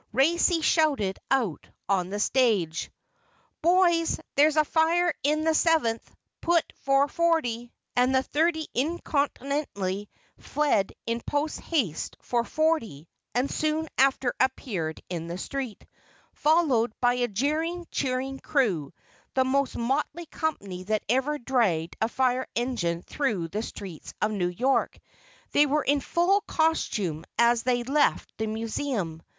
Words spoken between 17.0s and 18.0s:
a jeering,